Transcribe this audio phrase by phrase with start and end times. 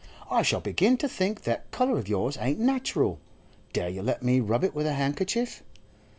[0.31, 3.19] 'I shall begin to think that colour of yours ain't natural.
[3.71, 5.61] Dare you let me rub it with a handkerchief?